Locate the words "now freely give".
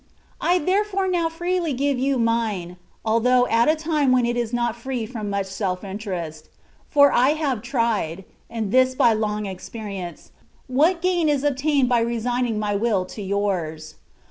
1.07-1.99